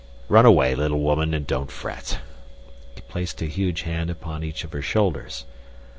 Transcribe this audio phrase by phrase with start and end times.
[0.29, 2.17] Run away, little woman, and don't fret."
[2.95, 5.45] He placed a huge hand upon each of her shoulders.